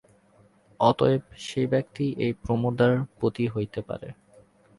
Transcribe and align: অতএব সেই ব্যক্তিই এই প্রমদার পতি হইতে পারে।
অতএব 0.79 1.21
সেই 1.39 1.67
ব্যক্তিই 1.67 2.11
এই 2.17 2.33
প্রমদার 2.33 2.93
পতি 3.19 3.45
হইতে 3.47 3.79
পারে। 3.81 4.09